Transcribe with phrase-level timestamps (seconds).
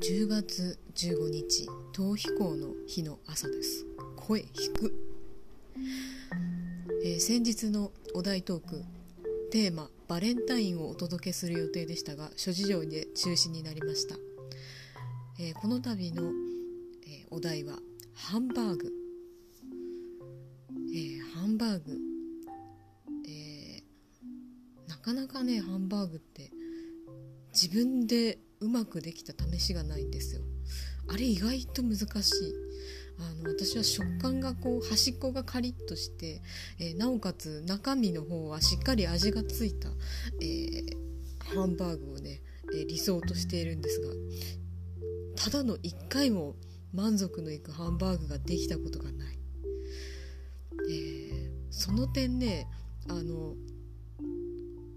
[0.00, 3.84] 10月15日逃避行の日の朝です。
[4.14, 4.94] 声引く、
[7.04, 8.84] えー、先日のお題トーク
[9.50, 14.14] テーマバレンタインをお届けする予定でしたが諸事情で中止になりました、
[15.40, 16.30] えー、この度の、
[17.04, 17.74] えー、お題は
[18.14, 18.92] ハンバーグ、
[20.94, 21.98] えハンバーグ、
[23.28, 23.82] え
[24.86, 26.52] なかなかねハンバーグって
[27.52, 30.42] 自分でうまくできた試しがないんですよ。
[31.08, 32.68] あれ意外と難しい。
[33.20, 36.40] あの私は食感がこう端っこがカリッとして、
[36.78, 39.88] えー、なおかつ中身の方はしっかり味がついた、
[40.40, 42.40] えー、ハンバーグをね、
[42.72, 44.12] えー、理想としているんですが
[45.36, 46.54] ただの1回も
[46.94, 49.38] 満足のいくハンバーグができたことがない、
[50.90, 52.66] えその点ね
[53.08, 53.54] あの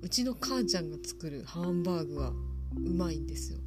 [0.02, 2.32] うちの母ちゃんが作るハンバーグは
[2.76, 3.60] うまいんですよ。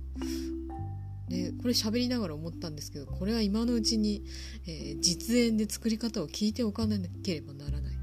[1.28, 4.22] でこれ喋りながら思ったんですけどこれは今のうちに、
[4.66, 7.96] えー、実演で作り方を聞いておかなければならない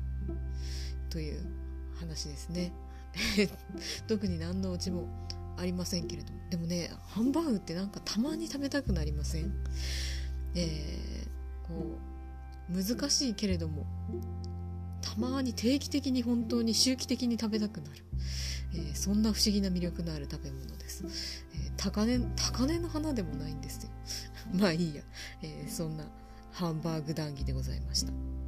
[1.10, 1.40] という
[2.00, 2.74] 話ですね。
[4.08, 5.08] 特に何のうちも
[5.58, 9.54] ありませんけれどもでもねハンバーグってなんかたまに食べたくなりません？
[10.56, 11.98] えー、こ
[12.70, 13.86] う難しいけれども
[15.02, 18.04] たまに定期的に本当に周期的に食べたくなる、
[18.74, 23.90] えー、そんな不思議な魅力のある食べ物です、えー、高根高根の花でもないんですよ。
[24.54, 25.02] まあいいや、
[25.42, 26.06] えー、そんな
[26.52, 28.41] ハンバーグ談義でございました。